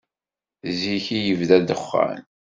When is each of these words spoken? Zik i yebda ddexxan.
Zik 0.79 1.05
i 1.17 1.19
yebda 1.25 1.57
ddexxan. 1.61 2.21